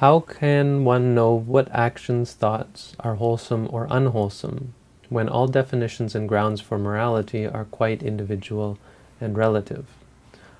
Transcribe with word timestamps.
How 0.00 0.20
can 0.20 0.86
one 0.86 1.14
know 1.14 1.34
what 1.34 1.68
actions, 1.72 2.32
thoughts 2.32 2.96
are 3.00 3.16
wholesome 3.16 3.68
or 3.70 3.86
unwholesome 3.90 4.72
when 5.10 5.28
all 5.28 5.46
definitions 5.46 6.14
and 6.14 6.26
grounds 6.26 6.62
for 6.62 6.78
morality 6.78 7.46
are 7.46 7.66
quite 7.66 8.02
individual 8.02 8.78
and 9.20 9.36
relative? 9.36 9.84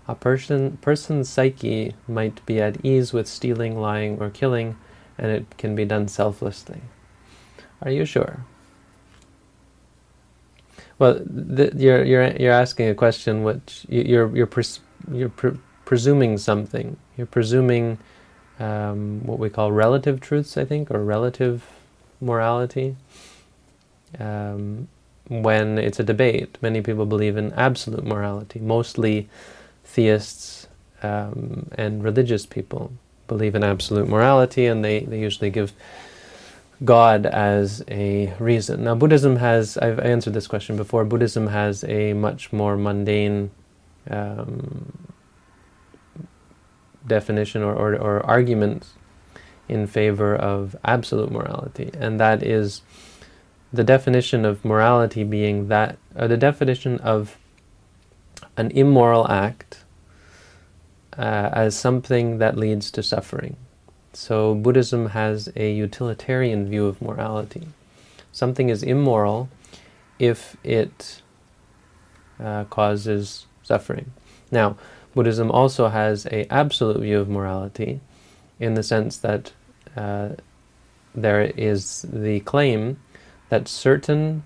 A 0.07 0.15
person, 0.15 0.77
person's 0.83 1.31
psyche 1.31 1.95
might 2.07 2.45
be 2.45 2.61
at 2.61 2.85
ease 2.85 3.15
with 3.15 3.27
stealing, 3.27 3.81
lying, 3.81 4.21
or 4.21 4.29
killing, 4.29 4.77
and 5.17 5.33
it 5.33 5.57
can 5.57 5.75
be 5.75 5.87
done 5.87 6.07
selflessly. 6.07 6.83
Are 7.81 7.91
you 7.91 8.05
sure? 8.05 8.45
Well, 10.99 11.23
you're, 11.75 12.05
you're, 12.05 12.37
you're 12.37 12.53
asking 12.53 12.91
a 12.91 12.95
question 12.95 13.43
which 13.43 13.87
you're, 13.89 14.37
you're, 14.37 14.47
pres 14.47 14.81
you're 15.11 15.31
pre 15.31 15.53
presuming 15.87 16.37
something. 16.37 16.99
You're 17.17 17.27
presuming 17.27 17.97
um, 18.61 19.23
what 19.25 19.39
we 19.39 19.51
call 19.51 19.73
relative 19.73 20.21
truths, 20.21 20.57
I 20.57 20.65
think, 20.65 20.91
or 20.91 21.03
relative 21.03 21.67
morality. 22.21 22.97
Um, 24.19 24.89
when 25.29 25.79
it's 25.79 26.01
a 26.01 26.05
debate, 26.05 26.59
many 26.61 26.83
people 26.83 27.07
believe 27.07 27.37
in 27.37 27.53
absolute 27.55 28.05
morality, 28.05 28.59
mostly 28.61 29.29
theists 29.85 30.67
um, 31.03 31.69
and 31.79 32.05
religious 32.05 32.47
people 32.47 32.93
believe 33.29 33.55
in 33.55 33.65
absolute 33.65 34.09
morality, 34.09 34.67
and 34.67 34.85
they, 34.85 35.01
they 35.01 35.19
usually 35.19 35.51
give 35.51 35.73
God 36.85 37.27
as 37.27 37.85
a 37.89 38.35
reason. 38.39 38.85
Now, 38.85 38.95
Buddhism 38.95 39.37
has, 39.37 39.79
I've 39.79 40.01
answered 40.01 40.35
this 40.35 40.47
question 40.47 40.77
before, 40.77 41.05
Buddhism 41.05 41.47
has 41.47 41.85
a 41.85 42.13
much 42.13 42.53
more 42.53 42.77
mundane 42.77 43.51
um, 44.11 44.93
definition 47.07 47.63
or, 47.63 47.75
or, 47.75 47.95
or 47.95 48.27
argument 48.27 48.87
in 49.69 49.87
favor 49.87 50.35
of 50.35 50.77
absolute 50.85 51.31
morality, 51.31 51.91
and 51.95 52.19
that 52.19 52.43
is 52.43 52.83
the 53.73 53.85
definition 53.85 54.45
of 54.45 54.65
morality 54.65 55.23
being 55.23 55.69
that, 55.69 55.97
or 56.17 56.27
the 56.27 56.37
definition 56.37 56.99
of 56.99 57.39
an 58.57 58.71
immoral 58.73 59.29
act 59.31 59.85
uh, 61.17 61.51
as 61.53 61.77
something 61.77 62.39
that 62.39 62.57
leads 62.57 62.91
to 62.91 63.03
suffering. 63.03 63.57
So 64.13 64.55
Buddhism 64.55 65.11
has 65.11 65.53
a 65.55 65.73
utilitarian 65.73 66.69
view 66.69 66.87
of 66.87 67.01
morality. 67.01 67.69
Something 68.33 68.69
is 68.69 68.83
immoral 68.83 69.49
if 70.19 70.57
it 70.65 71.23
uh, 72.43 72.65
causes 72.65 73.47
suffering. 73.63 74.13
Now, 74.51 74.77
Buddhism 75.15 75.51
also 75.51 75.89
has 75.89 76.27
a 76.27 76.47
absolute 76.53 77.01
view 77.01 77.19
of 77.21 77.29
morality 77.29 78.01
in 78.59 78.75
the 78.75 78.83
sense 78.83 79.17
that 79.19 79.53
uh, 79.97 80.31
there 81.15 81.43
is 81.43 82.07
the 82.13 82.41
claim 82.41 83.01
that 83.49 83.67
certain 83.67 84.45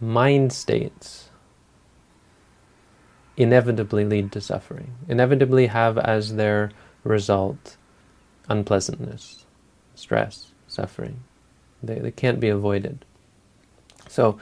mind 0.00 0.52
states 0.52 1.30
inevitably 3.36 4.04
lead 4.04 4.30
to 4.32 4.40
suffering, 4.40 4.94
inevitably 5.08 5.66
have 5.66 5.98
as 5.98 6.36
their 6.36 6.70
result 7.02 7.76
unpleasantness, 8.48 9.46
stress, 9.94 10.52
suffering. 10.68 11.22
They, 11.82 11.98
they 11.98 12.10
can't 12.10 12.40
be 12.40 12.48
avoided. 12.48 13.04
So, 14.08 14.38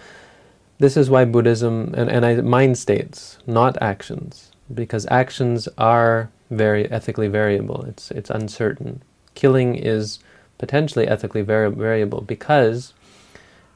this 0.81 0.97
is 0.97 1.11
why 1.11 1.27
Buddhism, 1.27 1.95
and, 1.95 2.11
and 2.11 2.25
I, 2.25 2.41
mind 2.41 2.78
states, 2.78 3.39
not 3.47 3.81
actions, 3.83 4.50
because 4.73 5.06
actions 5.11 5.69
are 5.77 6.31
very 6.50 6.91
ethically 6.91 7.28
variable. 7.28 7.84
It's, 7.84 8.11
it's 8.11 8.31
uncertain. 8.31 9.03
Killing 9.34 9.77
is 9.77 10.20
potentially 10.56 11.06
ethically 11.06 11.42
vari 11.42 11.70
variable 11.70 12.22
because 12.22 12.95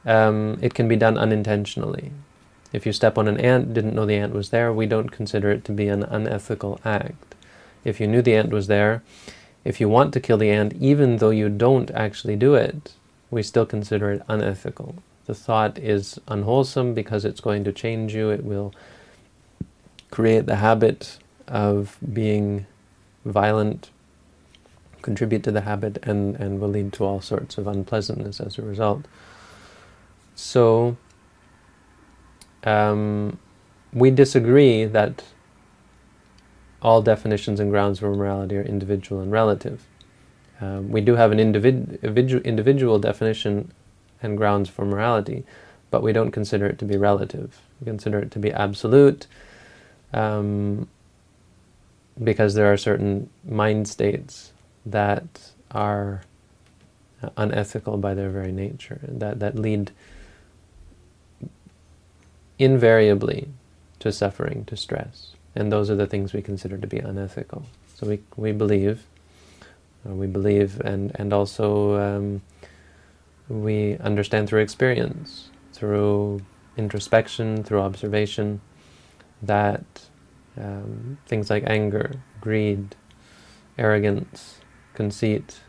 um, 0.03 0.57
it 0.63 0.73
can 0.73 0.87
be 0.87 0.95
done 0.95 1.15
unintentionally. 1.15 2.11
If 2.73 2.87
you 2.87 2.91
step 2.91 3.19
on 3.19 3.27
an 3.27 3.39
ant, 3.39 3.75
didn't 3.75 3.93
know 3.93 4.07
the 4.07 4.15
ant 4.15 4.33
was 4.33 4.49
there, 4.49 4.73
we 4.73 4.87
don't 4.87 5.09
consider 5.09 5.51
it 5.51 5.63
to 5.65 5.71
be 5.71 5.87
an 5.87 6.03
unethical 6.03 6.79
act. 6.83 7.35
If 7.83 7.99
you 7.99 8.07
knew 8.07 8.23
the 8.23 8.35
ant 8.35 8.49
was 8.49 8.65
there, 8.65 9.03
if 9.63 9.79
you 9.79 9.87
want 9.87 10.11
to 10.13 10.19
kill 10.19 10.37
the 10.37 10.49
ant, 10.49 10.73
even 10.73 11.17
though 11.17 11.29
you 11.29 11.49
don't 11.49 11.91
actually 11.91 12.35
do 12.35 12.55
it, 12.55 12.93
we 13.29 13.43
still 13.43 13.65
consider 13.67 14.11
it 14.11 14.23
unethical. 14.27 14.95
The 15.25 15.35
thought 15.35 15.77
is 15.77 16.19
unwholesome 16.27 16.93
because 16.93 17.25
it's 17.25 17.39
going 17.39 17.63
to 17.63 17.71
change 17.71 18.13
you. 18.13 18.29
It 18.29 18.43
will 18.43 18.73
create 20.11 20.45
the 20.45 20.57
habit 20.57 21.17
of 21.47 21.97
being 22.13 22.67
violent, 23.25 23.89
contribute 25.01 25.43
to 25.43 25.51
the 25.51 25.61
habit, 25.61 25.97
and, 26.03 26.35
and 26.35 26.59
will 26.59 26.69
lead 26.69 26.93
to 26.93 27.03
all 27.03 27.21
sorts 27.21 27.57
of 27.57 27.67
unpleasantness 27.67 28.39
as 28.39 28.57
a 28.57 28.61
result. 28.61 29.05
So, 30.35 30.97
um, 32.63 33.39
we 33.93 34.11
disagree 34.11 34.85
that 34.85 35.23
all 36.81 37.01
definitions 37.01 37.59
and 37.59 37.71
grounds 37.71 37.99
for 37.99 38.13
morality 38.13 38.57
are 38.57 38.61
individual 38.61 39.21
and 39.21 39.31
relative. 39.31 39.87
Um, 40.61 40.91
we 40.91 41.01
do 41.01 41.15
have 41.15 41.31
an 41.31 41.39
individual, 41.39 42.43
individual 42.43 42.99
definition 42.99 43.71
and 44.21 44.37
grounds 44.37 44.69
for 44.69 44.85
morality, 44.85 45.43
but 45.91 46.01
we 46.01 46.13
don't 46.13 46.31
consider 46.31 46.65
it 46.65 46.79
to 46.79 46.85
be 46.85 46.97
relative. 46.97 47.59
We 47.79 47.85
consider 47.85 48.19
it 48.19 48.31
to 48.31 48.39
be 48.39 48.51
absolute 48.51 49.27
um, 50.13 50.87
because 52.23 52.53
there 52.53 52.71
are 52.71 52.77
certain 52.77 53.29
mind 53.47 53.87
states 53.87 54.51
that 54.85 55.51
are 55.71 56.23
unethical 57.37 57.97
by 57.97 58.13
their 58.13 58.29
very 58.29 58.51
nature, 58.51 58.99
that, 59.07 59.39
that 59.39 59.55
lead 59.55 59.91
invariably 62.59 63.49
to 63.99 64.11
suffering, 64.11 64.65
to 64.65 64.77
stress. 64.77 65.33
And 65.55 65.71
those 65.71 65.89
are 65.89 65.95
the 65.95 66.07
things 66.07 66.33
we 66.33 66.41
consider 66.41 66.77
to 66.77 66.87
be 66.87 66.99
unethical. 66.99 67.65
So 67.95 68.07
we, 68.07 68.19
we 68.35 68.51
believe, 68.51 69.03
we 70.03 70.27
believe 70.27 70.79
and, 70.81 71.11
and 71.15 71.33
also 71.33 71.99
um, 71.99 72.41
we 73.49 73.97
understand 73.97 74.49
through 74.49 74.61
experience, 74.61 75.49
through 75.73 76.41
introspection, 76.77 77.63
through 77.63 77.81
observation, 77.81 78.61
that 79.41 79.85
um, 80.57 81.17
things 81.27 81.49
like 81.49 81.63
anger, 81.67 82.21
greed, 82.41 82.95
arrogance, 83.77 84.59
conceit 84.93 85.59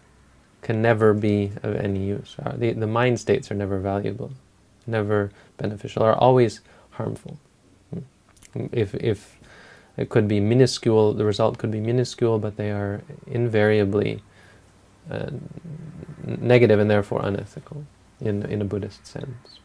can 0.62 0.81
never 0.81 1.12
be 1.12 1.53
of 1.62 1.76
any 1.76 2.04
use. 2.04 2.37
Uh, 2.44 2.53
the, 2.56 2.72
the 2.72 2.87
mind 2.87 3.20
states 3.20 3.50
are 3.50 3.54
never 3.54 3.78
valuable, 3.78 4.32
never 4.87 5.31
beneficial, 5.56 6.03
are 6.03 6.14
always 6.14 6.60
harmful. 6.91 7.38
If, 8.72 8.94
if 8.94 9.38
it 9.97 10.08
could 10.08 10.26
be 10.26 10.41
minuscule, 10.41 11.12
the 11.12 11.25
result 11.25 11.58
could 11.58 11.70
be 11.70 11.81
minuscule, 11.81 12.38
but 12.38 12.56
they 12.56 12.70
are 12.70 13.03
invariably 13.26 14.22
uh, 15.11 15.31
negative 16.25 16.78
and 16.78 16.91
therefore 16.91 17.21
unethical 17.25 17.84
in, 18.21 18.43
in 18.44 18.61
a 18.61 18.65
Buddhist 18.65 19.06
sense. 19.06 19.61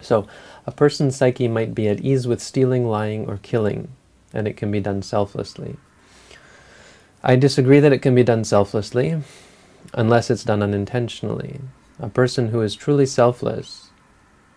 So, 0.00 0.26
a 0.66 0.72
person's 0.72 1.16
psyche 1.16 1.48
might 1.48 1.74
be 1.74 1.88
at 1.88 2.00
ease 2.00 2.26
with 2.26 2.40
stealing, 2.40 2.86
lying, 2.86 3.28
or 3.28 3.38
killing, 3.42 3.88
and 4.32 4.48
it 4.48 4.56
can 4.56 4.70
be 4.70 4.80
done 4.80 5.02
selflessly. 5.02 5.76
I 7.22 7.36
disagree 7.36 7.80
that 7.80 7.92
it 7.92 8.00
can 8.00 8.14
be 8.14 8.22
done 8.22 8.44
selflessly, 8.44 9.22
unless 9.92 10.30
it's 10.30 10.44
done 10.44 10.62
unintentionally. 10.62 11.60
A 11.98 12.08
person 12.08 12.48
who 12.48 12.60
is 12.60 12.74
truly 12.74 13.06
selfless, 13.06 13.90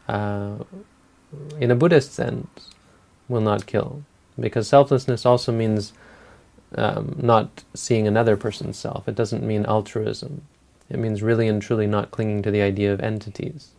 uh, 0.08 0.56
in 1.60 1.72
a 1.72 1.76
Buddhist 1.76 2.14
sense, 2.14 2.70
will 3.28 3.42
not 3.42 3.66
kill. 3.66 4.04
Because 4.40 4.68
selflessness 4.68 5.26
also 5.26 5.52
means 5.52 5.94
um, 6.76 7.16
not 7.22 7.64
seeing 7.74 8.08
another 8.08 8.38
person's 8.38 8.78
self. 8.78 9.08
It 9.08 9.16
doesn't 9.16 9.44
mean 9.44 9.66
altruism. 9.66 10.42
It 10.90 11.00
means 11.00 11.22
really 11.22 11.48
and 11.48 11.62
truly 11.62 11.88
not 11.88 12.12
clinging 12.12 12.42
to 12.44 12.52
the 12.52 12.62
idea 12.62 12.94
of 12.94 13.02
entities. 13.02 13.72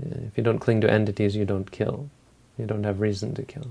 If 0.00 0.36
you 0.36 0.44
don't 0.44 0.60
cling 0.60 0.80
to 0.82 0.90
entities, 0.90 1.34
you 1.34 1.44
don't 1.44 1.70
kill. 1.70 2.08
You 2.56 2.66
don't 2.66 2.84
have 2.84 3.00
reason 3.00 3.34
to 3.34 3.42
kill. 3.42 3.66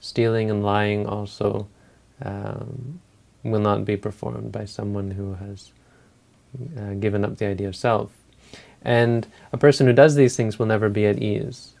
Stealing 0.00 0.50
and 0.50 0.64
lying 0.64 1.06
also 1.06 1.68
um, 2.24 3.00
will 3.44 3.60
not 3.60 3.84
be 3.84 3.96
performed 3.96 4.50
by 4.50 4.64
someone 4.64 5.12
who 5.12 5.34
has 5.34 5.72
uh, 6.76 6.94
given 6.94 7.24
up 7.24 7.38
the 7.38 7.46
idea 7.46 7.68
of 7.68 7.76
self. 7.76 8.10
And 8.84 9.26
a 9.52 9.58
person 9.58 9.86
who 9.86 9.92
does 9.92 10.16
these 10.16 10.36
things 10.36 10.58
will 10.58 10.66
never 10.66 10.88
be 10.88 11.06
at 11.06 11.22
ease, 11.22 11.74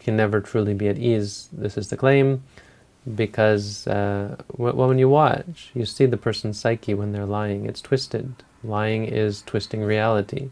can 0.00 0.16
never 0.16 0.40
truly 0.40 0.74
be 0.74 0.88
at 0.88 0.98
ease. 0.98 1.48
This 1.50 1.78
is 1.78 1.88
the 1.88 1.96
claim 1.96 2.42
because 3.16 3.86
uh, 3.86 4.36
when 4.56 4.98
you 4.98 5.08
watch, 5.08 5.70
you 5.74 5.84
see 5.84 6.06
the 6.06 6.16
person's 6.16 6.58
psyche 6.58 6.94
when 6.94 7.12
they're 7.12 7.26
lying. 7.26 7.66
It's 7.66 7.80
twisted. 7.80 8.34
Lying 8.62 9.04
is 9.04 9.42
twisting 9.42 9.82
reality. 9.82 10.50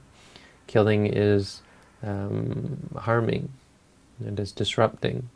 Killing 0.66 1.06
is 1.06 1.62
um, 2.02 2.90
harming. 2.96 3.50
It 4.24 4.38
is 4.38 4.52
disrupting. 4.52 5.28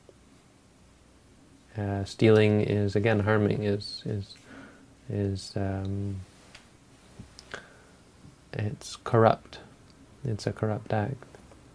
Uh, 1.76 2.04
stealing 2.04 2.60
is 2.60 2.94
again 2.96 3.20
harming. 3.20 3.62
Is 3.64 4.02
is 4.04 4.34
is 5.08 5.52
um, 5.56 6.20
it's 8.52 8.96
corrupt. 8.96 9.58
It's 10.24 10.46
a 10.46 10.52
corrupt 10.52 10.92
act. 10.92 11.24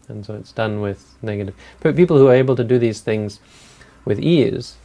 And 0.08 0.26
so 0.26 0.34
it's 0.34 0.52
done 0.52 0.82
with 0.82 1.16
negative. 1.22 1.56
But 1.82 1.96
people 1.96 2.18
who 2.18 2.28
are 2.28 2.34
able 2.34 2.56
to 2.56 2.64
do 2.64 2.80
these 2.80 3.00
things 3.02 3.40
with 4.06 4.20
ease 4.20 4.76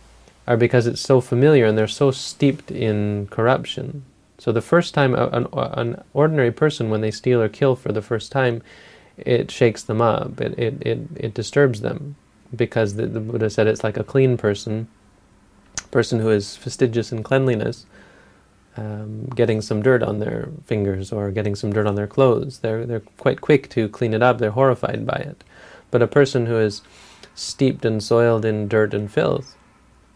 are 0.46 0.56
because 0.56 0.86
it's 0.86 1.00
so 1.00 1.20
familiar 1.20 1.66
and 1.66 1.76
they're 1.76 1.86
so 1.86 2.10
steeped 2.10 2.70
in 2.70 3.26
corruption. 3.28 4.04
So 4.38 4.52
the 4.52 4.60
first 4.60 4.92
time 4.94 5.14
an, 5.14 5.46
an 5.52 6.02
ordinary 6.12 6.52
person, 6.52 6.90
when 6.90 7.00
they 7.00 7.10
steal 7.10 7.40
or 7.40 7.48
kill 7.48 7.76
for 7.76 7.92
the 7.92 8.02
first 8.02 8.30
time, 8.30 8.62
it 9.16 9.50
shakes 9.50 9.82
them 9.82 10.00
up. 10.00 10.40
It 10.40 10.58
it 10.58 10.82
it, 10.86 10.98
it 11.16 11.34
disturbs 11.34 11.80
them 11.80 12.16
because 12.54 12.96
the, 12.96 13.06
the 13.06 13.20
Buddha 13.20 13.48
said 13.48 13.66
it's 13.66 13.84
like 13.84 13.96
a 13.96 14.04
clean 14.04 14.36
person, 14.36 14.88
person 15.90 16.20
who 16.20 16.30
is 16.30 16.56
fastidious 16.56 17.12
in 17.12 17.22
cleanliness, 17.22 17.86
um, 18.76 19.26
getting 19.26 19.62
some 19.62 19.82
dirt 19.82 20.02
on 20.02 20.18
their 20.18 20.48
fingers 20.66 21.12
or 21.12 21.30
getting 21.30 21.54
some 21.54 21.72
dirt 21.72 21.86
on 21.86 21.94
their 21.94 22.08
clothes. 22.08 22.58
They're 22.58 22.84
they're 22.84 23.00
quite 23.18 23.40
quick 23.40 23.70
to 23.70 23.88
clean 23.88 24.12
it 24.12 24.22
up. 24.22 24.38
They're 24.38 24.50
horrified 24.50 25.06
by 25.06 25.16
it. 25.16 25.42
But 25.90 26.02
a 26.02 26.08
person 26.08 26.46
who 26.46 26.58
is 26.58 26.82
steeped 27.34 27.84
and 27.84 28.02
soiled 28.02 28.44
in 28.44 28.68
dirt 28.68 28.92
and 28.92 29.10
filth 29.10 29.56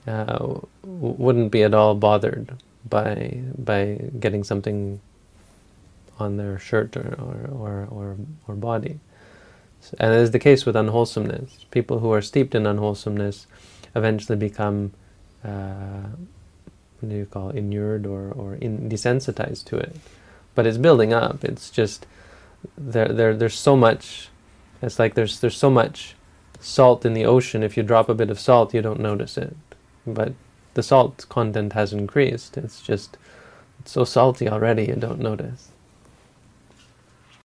uh, 0.08 0.60
wouldn't 0.82 1.52
be 1.52 1.62
at 1.62 1.74
all 1.74 1.94
bothered 1.94 2.54
by 2.88 3.40
by 3.56 4.00
getting 4.18 4.44
something 4.44 5.00
on 6.18 6.36
their 6.36 6.58
shirt 6.58 6.96
or 6.96 7.18
or 7.52 7.88
or, 7.90 8.16
or, 8.46 8.54
body. 8.54 8.98
And 9.98 10.12
it 10.12 10.18
is 10.18 10.32
the 10.32 10.38
case 10.38 10.66
with 10.66 10.74
unwholesomeness. 10.74 11.66
People 11.70 12.00
who 12.00 12.12
are 12.12 12.22
steeped 12.22 12.54
in 12.54 12.66
unwholesomeness 12.66 13.46
eventually 13.94 14.36
become 14.36 14.92
uh, 15.44 16.08
what 17.00 17.08
do 17.08 17.14
you 17.14 17.26
call 17.26 17.50
it, 17.50 17.56
inured 17.56 18.06
or, 18.06 18.32
or 18.32 18.54
in, 18.54 18.88
desensitized 18.88 19.64
to 19.66 19.76
it. 19.76 19.96
But 20.54 20.66
it's 20.66 20.78
building 20.78 21.12
up. 21.12 21.44
It's 21.44 21.70
just 21.70 22.06
there 22.76 23.08
there 23.08 23.36
there's 23.36 23.58
so 23.58 23.76
much 23.76 24.30
it's 24.82 24.98
like 24.98 25.14
there's 25.14 25.40
there's 25.40 25.56
so 25.56 25.70
much 25.70 26.16
salt 26.60 27.06
in 27.06 27.14
the 27.14 27.24
ocean 27.24 27.62
if 27.62 27.76
you 27.76 27.84
drop 27.84 28.08
a 28.08 28.14
bit 28.14 28.30
of 28.30 28.40
salt 28.40 28.74
you 28.74 28.82
don't 28.82 29.00
notice 29.00 29.38
it. 29.38 29.56
But 30.06 30.34
the 30.74 30.82
salt 30.82 31.26
content 31.28 31.72
has 31.74 31.92
increased. 31.92 32.56
It's 32.56 32.82
just 32.82 33.16
it's 33.80 33.92
so 33.92 34.04
salty 34.04 34.48
already 34.48 34.86
you 34.86 34.96
don't 34.96 35.20
notice. 35.20 35.67